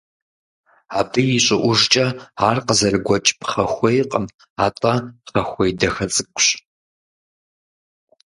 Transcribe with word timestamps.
Абы 0.99 1.21
и 1.37 1.39
щӀыӀужкӀэ 1.45 2.05
ар 2.47 2.57
къызэрыгуэкӀ 2.65 3.31
пхъэхуейкъым, 3.39 4.25
атӀэ 4.65 4.93
пхъэхуей 5.23 5.71
дахэ 5.79 6.05
цӀыкӀущ. 6.13 6.47